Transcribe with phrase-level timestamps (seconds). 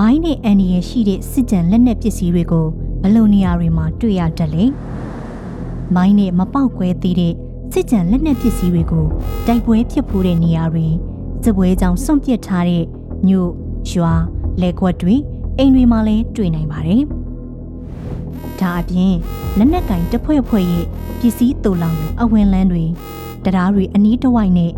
[0.00, 2.66] မိုင်းနဲ့အန်ဒီရဲ့ရှိတဲ့စစ်ကြံလက်နက်ပစ္စည်းတွေကို
[3.02, 4.64] ဘယ်လိုနေရာတွေမှာတွေ့ရတတ်လဲ။
[5.94, 7.34] မိုင်းနဲ့မပေါက်ကွဲသေးတဲ့
[7.72, 9.06] စစ်ကြံလက်နက်ပစ္စည်းတွေကို
[9.46, 10.86] တိုက်ပွဲဖြစ်ဖို့တဲ့နေရာတွေ
[11.44, 12.84] စစ်ပွဲကြောင့်စွန့်ပစ်ထားတဲ့
[13.26, 13.50] မြို့
[13.90, 14.14] ရွာ
[14.60, 15.14] လက်ကွက်တွေ
[15.58, 17.02] အိမ်တွေမှာလည်းတွေ့နိုင်ပါတယ်။
[18.60, 19.14] ဒါအပြင်
[19.58, 20.84] လက်နက်ကင်တစ်ဖွဲ့ဖွဲ့ရဲ့
[21.20, 22.84] ပစ္စည်းတူလောင်ယူအဝင်လန်းတွေ
[23.44, 24.72] တရားတွေအနီးတစ်ဝိုက်နဲ့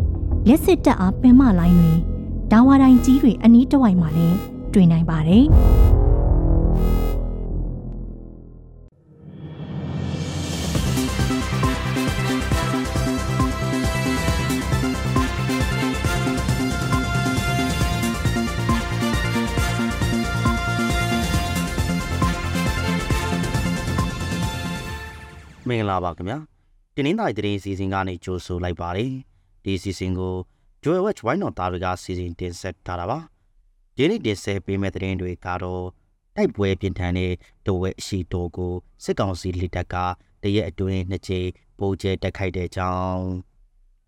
[0.48, 1.93] လက်စစ်တပ်အားပင်မလိုင်းတွေ
[2.53, 4.39] ဒါဝါတိုင်းကြီးတွေအနီးတစ်ဝိုက်မှာလည်း
[4.75, 5.47] တွေ့နိုင်ပါတယ်။
[25.69, 26.39] မင်္ဂလာပါခင်ဗျာ
[26.95, 29.12] တင်းနှင်းတိုင်းသတင်းစီစဉ်ကနေကြိုဆိုလိုက်ပါတယ်
[29.65, 30.35] ဒီစီစဉ်ကို
[30.85, 33.19] Joy Watch ဝိုင်းတော်သားတွေကစီစဉ်တင်ဆက်ထားတာပါ
[34.01, 35.87] ဒီနေ့တင်ဆက်ပေးမယ့်သတင်းတွေကတော့
[36.37, 37.33] တိုက်ပွဲပြင်းထန်တဲ့
[37.67, 39.95] ဒိုဝဲအရှိတိုကိုစစ်ကောင်စီလက်တက်က
[40.43, 43.23] တရက်အတွင်းနှစ်ကြိမ်ပိုးကျဲတက်ခိုက်တဲ့ကြောင်း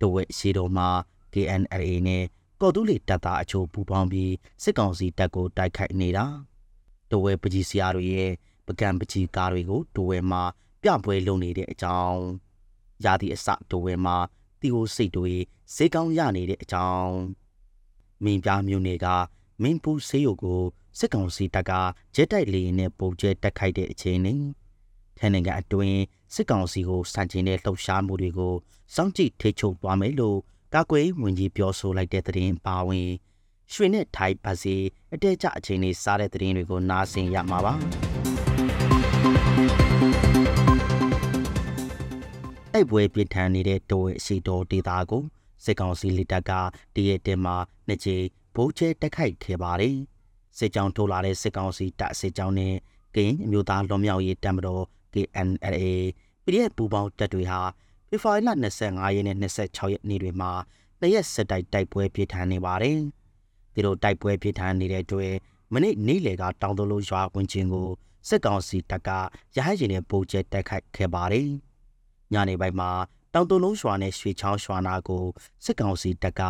[0.00, 0.88] ဒိုဝဲအရှိတိုမှာ
[1.32, 2.24] KNLA နဲ့
[2.60, 6.26] ကော်တူးလီတပ်သားအချို့ပူးပေါင်းပြီးစစ်ကောင်စီတပ်ကိုတိုက်ခိုက်နေတာ
[7.10, 8.32] ဒိုဝဲပကြီးစရာတွေရဲ့
[8.66, 10.42] ပကံပကြီးကားတွေကိုဒိုဝဲမှာ
[10.82, 12.20] ပြပွဲလုပ်နေတဲ့အကြောင်း
[13.04, 14.16] ရာသီအစဒိုဝဲမှာ
[14.60, 15.32] တီဟိုစိတ်တွေ
[15.74, 17.14] ဈေးကောင်းရနေတဲ့အကြောင်း
[18.24, 19.08] မင်းပြမျိုးတွေက
[19.62, 20.62] မင်းပူဆေးရုံကို
[20.98, 21.72] စစ်ကောင်စီတပ်က
[22.14, 24.42] ဂျက်တိုက်လေယာဉ်နဲ့ပုံကျဲတက်ခိုက်တဲ့အချိန်နဲ့
[25.18, 26.00] ထိုင်းနိုင်ငံအတွင်း
[26.34, 28.54] စစ်ကောင်စီကိုစံကျင်တဲ့လှုပ်ရှားမှုတွေကို
[28.94, 30.38] စောင့်ကြည့်ထိချုပ်သွားမယ်လို့
[30.74, 33.10] ကာကွယ်ဝင်ကြီးပြောဆိုလိုက်တဲ့သတင်းပါဝင်
[33.72, 34.76] ရွှေနဲ့ထိုင်းပါစီ
[35.14, 37.74] အတဲကျအချိန်လေးစားတဲ့သတင်းတွေကိုနားဆင်ရမှာပါ
[42.72, 45.22] တိုက်ပွဲပြင်းထန်နေတဲ့တိုးအရှိတော်ဒေသကို
[45.64, 46.52] စစ်ကောင်စီလက်တပ်က
[46.94, 49.96] တရက်တင်မှာနှစ်ကြိမ်ဗိုးကျဲတက်ခိုက်ခဲ့ပါတယ်
[50.58, 52.74] စစ်ကြောင်းထိုးလာတဲ့စစ်ကောင်စီတပ်စစ်ကြောင်းနဲ့
[53.14, 55.84] ကရင်အမျိုးသားလွန်မြောက်ရေးတပ်မတော် KNLA
[56.44, 57.60] ပြည်ရဲ့ပူပေါင်းတပ်တွေဟာ
[58.08, 58.50] ဖေဖော်ဝါရီလ
[58.84, 60.50] 25ရက်နဲ့26ရက်နေ့တွေမှာ
[61.00, 62.98] တရက်စစ်တိုက်တိုက်ပွဲပြင်းထန်နေပါတယ်
[63.74, 65.32] ဒီလိုတိုက်ပွဲပြင်းထန်နေတဲ့အတွက်
[65.72, 67.88] မနေ့နေ့လယ်ကတောင်တလို့ရွာဝင်ချင်းကို
[68.28, 69.10] စစ်ကောင်စီတပ်က
[69.56, 71.48] ရဟရင်နဲ့ပုံကျဲတက်ခိုက်ခဲ့ပါတယ်
[72.32, 72.90] ညနေပိုင်းမှာ
[73.34, 75.24] တောင်တုံလုံးရွာနဲ့ရွှေချောင်းရွာနာကို
[75.64, 76.42] စစ်ကောင်စီတပ်က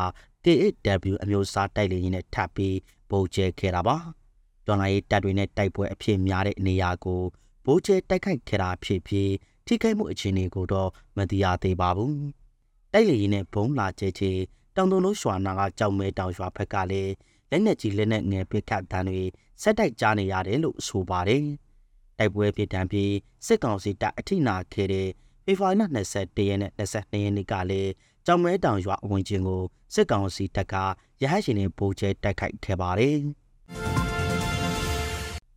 [0.45, 2.77] KAW အမျိုးအစားတိုက်လေရင်နဲ့ထပ်ပြီး
[3.11, 3.97] ပုံကျဲခဲ့တာပါ။
[4.67, 7.23] တော်လိုင်းတပ်တွေနဲ့တိုက်ပွဲအဖြစ်များတဲ့နေရာကို
[7.65, 9.31] ပုံကျဲတိုက်ခိုက်ခဲ့တာဖြစ်ပြီး
[9.67, 12.15] ထိခိုက်မှုအခြေအနေကိုတော့မသိရသေးပါဘူး။
[12.93, 14.33] တိုက်လေရင်နဲ့ဘုံလာကျဲချေ
[14.77, 17.13] တောင်တုံလုံးရွာနာကကြောက်မဲတောင်ရွာဘက်ကလည်း
[17.51, 19.23] လက်နက်ကြီးလက်နက်ငယ်ပစ်ခတ်တန်းတွေ
[19.63, 21.45] ဆက်တိုက်ကြားနေရတယ်လို့ဆိုပါတယ်။
[22.19, 23.13] တိုက်ပွဲဖြစ်တံပြီး
[23.47, 25.09] စစ်ကောင်စီတပ်အထိနာခဲ့တဲ့
[25.45, 27.91] ဖေဖော်ဝါရီလ21ရက်နဲ့22ရက်နေ့ကလည်း
[28.27, 29.63] ကြောင်မဲတောင်ရွာအဝင်ချင်းကို
[29.95, 30.75] စစ်ကောင်စီတပ်က
[31.23, 33.17] ရဟရှင်တွေဗိုလ်ကျဲတိုက်ခိုက်ခဲ့ပါတယ်။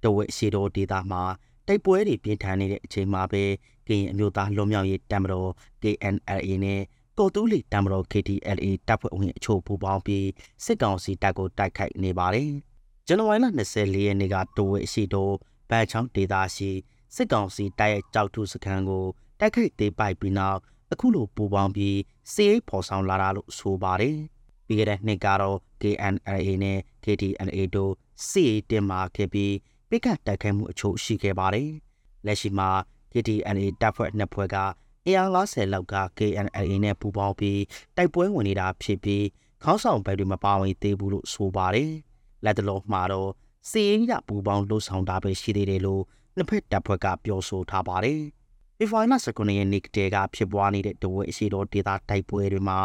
[0.03, 1.24] တဝက်ရှိတော်ဒေသမှာ
[1.68, 3.44] တိုက်ပွဲတွေပြင်းထန်နေတဲ့အချိန်မှာပဲ
[3.88, 5.50] ကရင်အမျိုးသားလွန်မြောက်ရေးတပ်မတော်
[5.81, 6.81] KNLA နဲ့
[7.18, 10.28] ကော်တူးလီတပ်မတော် KTLA တပ်ဖွဲ့ဝင်အချို့ပူးပေါင်းပြီး
[10.66, 12.50] စစ်ကောင်စီတပ်ကိုတိုက်ခိုက်နေပါတယ်။
[13.07, 13.45] ဇန်နဝါရီလ
[13.75, 15.34] 24ရက်နေ့ကတဝက်ရှိတော်
[15.69, 16.69] ဗန်ချောင်းဒေသရှိ
[17.16, 19.06] စစ်ကောင်စီတပ်ရဲ့ကြောက်ထုစခန်းကို
[19.40, 20.59] တိုက်ခိုက်သေးပိုက်ပြီးနောက်
[20.94, 21.98] အခုလိုပူပေါင်းပြီး
[22.31, 24.18] စီးရိတ်ဖော်ဆောင်လာတာလို့ဆိုပါတယ်။
[24.68, 27.94] ပြီးခဲ့တဲ့နှစ်ကတော့ KNLA နဲ့ KTLA တို့
[28.28, 29.54] စီးရိတ်တင်မာခဲ့ပြီး
[29.90, 31.70] ပိကတ်တိုက်ခိုက်မှုအချို့ရှိခဲ့ပါတယ်။
[32.26, 32.70] လက်ရှိမှာ
[33.12, 34.58] KTLA တပ်ဖွဲ့နှစ်ဖွဲ့က
[35.06, 37.60] AR50 လောက်က KNLA နဲ့ပူးပေါင်းပြီး
[37.98, 39.25] တိုက်ပွဲဝင်နေတာဖြစ်ပြီး
[39.64, 41.92] ခေါင်းဆောင်ဘက်တွေမပါဝင်သေးဘူးလို့ဆိုပါတယ်။
[42.44, 43.31] လက်တလုံးမှာတော့
[43.70, 46.04] စီးရင်ရပူပေါင်းလှုပ်ဆောင်တာပဲရှိသေးတယ်လို့
[46.36, 48.22] နှစ်ဖက်တပ်ဖွဲ့ကပြောဆိုထားပါတယ်။
[48.78, 52.78] ဖေဖော်ဝါရီလ19ရက်နေ့ကတည်းကဖြစ်ပွားနေတဲ့တဝက်အရှိတော်ဒေသတိုက်ပွဲတွေမှာ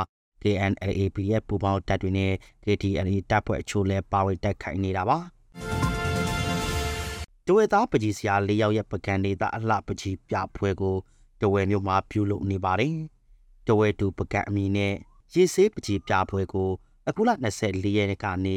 [0.43, 2.32] KNLAP ရဲ့ပူးပေါင်းတပ်တွေနဲ့
[2.65, 5.19] KTLA တပ်ဖွဲ့အချို့လည်းပါဝင်တိုက်ခိုက်နေတာပါ။
[7.47, 10.97] တဝဲသားပကြီးစရာ၄ယောက်ရဲ့ပကံဒေသအလှပကြီးပြပွဲကို
[11.41, 12.97] တဝဲမြို့မှာပြုလုပ်နေပါတယ်။
[13.67, 14.94] တဝဲတူပကံအမီနဲ့
[15.34, 16.70] ရေဆေးပကြီးပြပွဲကို
[17.08, 17.31] အခုလ
[17.62, 18.56] 24ရက်နေ့ကနေ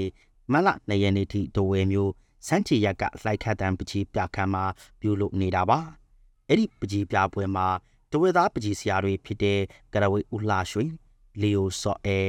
[0.51, 2.11] မလ2ရက်နေ့ထိတဝဲမြို့
[2.47, 4.63] စန်းချီရက်ကလိုက်ခတ်တံပကြီးပြခန်းမှာ
[5.01, 5.79] ပြုလုပ်နေတာပါ။
[6.51, 7.67] အဲ့ဒီပကြီးပြပွဲမှာ
[8.11, 9.59] တဝဲသားပကြီးဆရာတွေဖြစ်တဲ့
[9.93, 10.85] ကရဝေဦးလှရွှေ
[11.41, 12.19] လီယိုစော့အဲ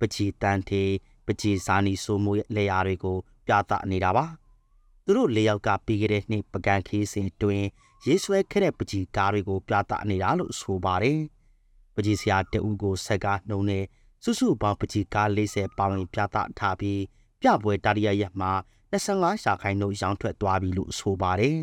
[0.00, 0.82] ပကြီးတန်ထေ
[1.26, 4.24] ပကြီးဇာနီဆိုမိုးရဲ့လေယာတွေကိုပြသနေတာပါ
[5.04, 7.62] သူတို့၄ယောက်ကပြီးခဲ့တဲ့နှစ်ပကံခီးစဉ်တွင်
[8.06, 11.20] ရေးဆွဲခဲ့တဲ့ပကြီးကားတွေကိုပြသနေတာလို့ဆိုပါတယ်
[11.94, 13.84] ပကြီးဆရာတအူးကိုဆက်ကားနှုံနဲ့
[14.24, 17.00] စုစုပေါင်းပကြီးကား40ပေါင်ပြသထားပြီး
[17.40, 18.52] ပြပွဲတာရီယာရက်မှာ
[18.92, 21.58] 25ရှာခိုင်နှုန်းရောင်းထွက်သွားပြီလို့ဆိုပါတယ်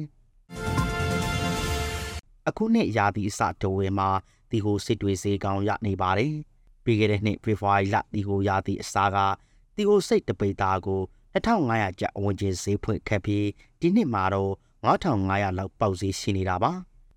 [2.49, 4.09] အခုနှစ်ရာသီအစတဝဲမှာ
[4.51, 6.33] ဒီဟိုစစ်တွေစေးကောင်းရနေပါတယ်။
[6.83, 9.17] ပြီးခဲ့တဲ့နှစ်ဖေဖော်ဝါရီလဒီဟိုရာသီအစားက
[9.75, 11.01] ဒီဟိုစိတ်တပိတ်သားကို
[11.35, 13.45] 2500ကျပ်အဝင်ကျဈေးဖွင့်ခဲ့ပြီး
[13.79, 14.51] ဒီနှစ်မှာတော့
[14.85, 16.71] 9500လောက်ပေါက်ဈေးရှိနေတာပါ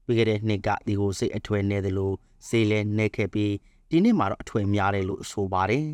[0.06, 2.14] ပြီးခဲ့တဲ့နှစ်ကဒီကိုစိတ်အထွေနေတယ်လို့
[2.48, 3.52] ဈေးလဲနေခဲ့ပြီး
[3.90, 5.86] ဒီနှစ်မှာတော့အထွေများတယ်လို့ဆိုပါတယ်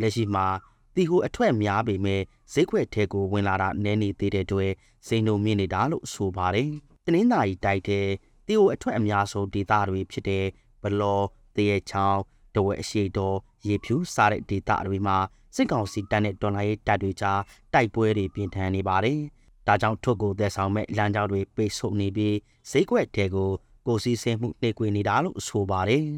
[0.00, 0.46] လက်ရှိမှာ
[0.94, 2.20] ဒီကိုအထွတ်များပေမဲ့
[2.52, 4.72] ဈေးခွက်ထဲကိုဝင်လာတာနည်းနေသေးတဲ့အတွက်
[5.06, 6.70] စိန်ုံမြင့်နေတာလို့ဆိုပါတယ်။
[7.06, 8.06] တနင်္သာရီတိုက်တဲ့
[8.50, 10.44] ဒီကိုအထွတ်အများဆုံးဒေသတွေဖြစ်တဲ့
[10.82, 11.26] ဘလော်
[11.56, 12.20] တရေချောင်း
[12.54, 13.36] တဝဲအရှိတော်
[13.66, 15.16] ရေဖြူစားတဲ့ဒေသတွေမှာ
[15.54, 17.40] စစ်ကောင်စီတပ်နဲ့တော်လိုင်းတပ်တွေကြား
[17.72, 19.18] တိုက်ပွဲတွေပြင်းထန်နေပါတယ်။
[19.66, 22.36] ဒါကြောင့်ထုတ်ကိုသက်ဆောင်မဲ့လမ်းကြောင်းတွေပိတ်ဆို့နေပြီး
[22.70, 23.50] ဈေးကွက်တဲကို
[23.86, 26.04] ကိုစီစင်းမှုနှိကွေနေတာလို့ဆိုပါတယ်။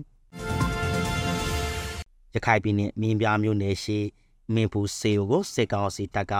[2.34, 3.98] ရခိုင်ပြည်နယ်မင်းပြားမြို့နယ်ရှိ
[4.54, 6.34] မင်းဖူစေကိုစစ်ကောင်စီတပ်က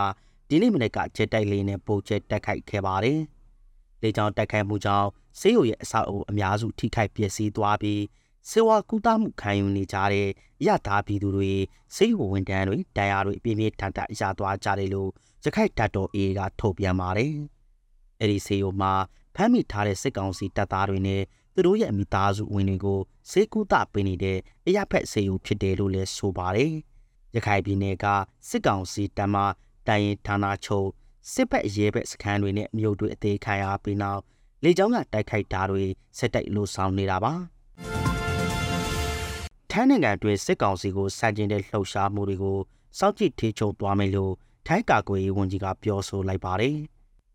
[0.49, 3.19] ဒီနေ့မနေ့ကဂျက်တိုက်လေးနဲ့ပုံကျက်တက်ခိုက်ခဲ့ပါတယ်။
[4.01, 5.09] လေကြောင်းတက်ခိုက်မှုကြောင့်
[5.39, 8.01] စေယိုရဲ့အဆောက်အဦအများစုထိခိုက်ပျက်စီးသွားပြီး
[8.49, 11.53] စေဝါကူတာမှုခံယူနေကြတဲ့အရသာပြည်သူတွေ
[11.95, 15.09] စေယိုဝန်တန်းတွေတရားတွေပြင်းပြထန်ထန်ရသွားကြတယ်လို့
[15.43, 17.33] ရခိုင်တပ်တော် AA ကထုတ်ပြန်ပါတယ်။
[18.21, 18.93] အဲဒီစေယိုမှာ
[19.35, 21.21] ဖမ်းမိထားတဲ့စစ်ကောင်စီတပ်သားတွေနဲ့
[21.53, 22.99] သူတို့ရဲ့မိသားစုဝင်တွေကို
[23.31, 26.71] စေကူတာပေးနေတဲ့အရဖက်စေယိုဖြစ်တယ်လို့လည်းဆိုပါတယ်။
[27.35, 28.05] ရခိုင်ပြည်နယ်က
[28.49, 29.43] စစ်ကောင်စီတပ်မှ
[29.87, 30.87] တိုင်ရင်ဌာနချုပ်
[31.31, 34.21] စစ်ဘက်ရဲဘက်စခန်းတွေနဲ့မြို့တွေအသေးခံရပြီးနောက်
[34.63, 35.83] လေကြောင်းကတိုက်ခိုက်တာတွေ
[36.17, 37.33] ဆက်တိုက်လို့ဆောင်နေတာပါ
[39.71, 42.59] ထိုင်းနိုင်ငံတွင်စစ်ကောင်စီကိုစန့်ကျင်တဲ့လှုပ်ရှားမှုတွေကို
[42.99, 44.33] စောင့်ကြည့်ထိချုပ်သွားမယ်လို့
[44.67, 46.77] ထိုင်းကာကွယ်ရေးဝန်ကြီးကပြောဆိုလိုက်ပါတယ်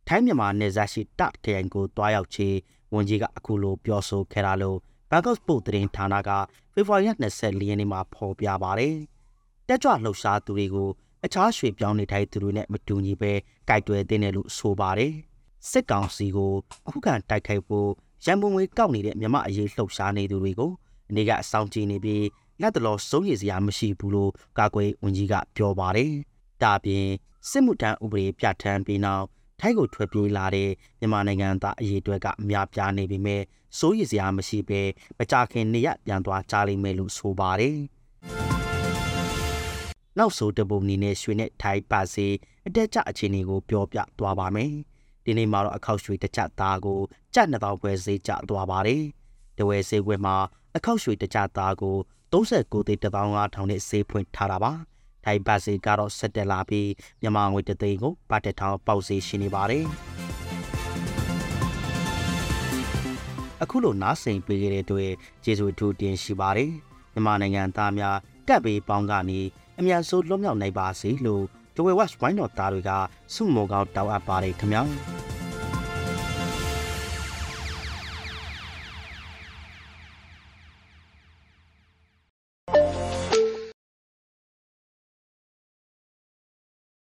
[0.08, 2.48] ထိုင်းမြန်မာနယ်စပ်ရှိတခရိုင်ကိုတွားရောက်ချေ
[2.94, 4.78] ဝန်ကြီးကအခုလိုပြောဆိုခဲ့တာလို့
[5.10, 6.30] ဘန်ကောက်ပို့သတင်းဌာနက
[6.72, 8.94] ဖေဖော်ဝါရီ24ရက်နေ့မှာဖော်ပြပါတယ်။
[9.68, 10.88] တက်ကြွလှုပ်ရှားသူတွေကို
[11.24, 13.32] အခြားရွှေပြောင်းနေထိုင်သူတွေနဲ့မတူညီပဲ
[13.68, 15.12] ကြိုက်တွယ်တဲ့လို့ဆိုပါတယ်
[15.70, 16.52] စစ်ကောင်စီကို
[16.86, 17.88] အခုခံတိုက်ခိုက်ဖို့
[18.24, 20.72] ရန်ပုံငွေကောက်နေတဲ့မြမအရေးလှုပ်ရှားနေသူတွေကို
[21.10, 22.24] အနေကအဆောင်ကြည့်နေပြီး
[22.60, 26.12] လက်တလောစိုးရည်စရာမရှိဘူးလို့ကာကွယ်ဝန်ကြီးကပြောပါတယ်
[26.62, 27.06] ဒါပြင်
[27.50, 29.24] စစ်မှုထမ်းဥပဒေပြဋ္ဌာန်းပြီးနောက်
[29.60, 33.42] ထိုင်းကိုထွက်ပြေးလာတဲ့မြန်မာနိုင်ငံသားအရေးအတွက်ကအများပြားနေပေမဲ့
[33.78, 34.80] စိုးရည်စရာမရှိပဲ
[35.18, 37.78] မကြခင်နေရပြန်သွားကြလိမ့်မယ်လို့ဆိုပါတယ်
[40.18, 42.26] နောက်ဆိုတပုံနေနဲ့ရွှေနဲ့ထိုင်ပါစေ
[42.66, 44.72] အတက်ကြအခြေအနေကိုပြောပြသွားပါမယ်။
[45.28, 47.00] ဒီနေ့မှာတော့အခောက်ရွှေတစ်ချက်သားကို
[47.34, 49.02] ကြက်2000ပဲဈေးကျသွားပါတယ်။
[49.58, 50.36] တဝဲဈေးကွက်မှာ
[50.76, 51.96] အခောက်ရွှေတစ်ချက်သားကို
[52.32, 54.72] 39သိန်း15000နဲ့ဈေးဖွင့်ထားတာပါ။
[55.24, 56.88] ထိုင်ပါစေကတော့ဆက်တက်လာပြီး
[57.20, 59.84] မြန်မာငွေတသိန်းကိုပတ်တက်ထောင်ပေါက်ဈေးရှိနေပါတယ်။
[63.62, 65.10] အခုလိုနားဆင်ပေးခဲ့တဲ့အတွက်
[65.44, 66.70] ကျေးဇူးအထူးတင်ရှိပါတယ်။
[67.12, 68.16] မြန်မာနိုင်ငံသားများ
[68.48, 69.40] တက်ပေးပေါင်းကနေ
[69.78, 71.44] အမြန်ဆုံးလွတ်မြောက်နိုင်ပါစေလို့
[71.78, 72.90] ဒဝဲဝက်ဝိုင်းတော်သားတွေက
[73.34, 74.82] စုမောကောင်းတောင်းအပ်ပါတယ်ခင်ဗျာ။